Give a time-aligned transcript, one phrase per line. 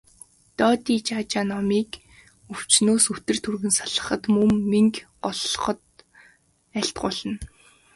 [0.57, 1.89] Додижажаа номыг
[2.51, 5.79] өвчнөөс үтэр түргэн салахад, мөн мэнгэ голлоход
[6.77, 7.37] айлтгуулна.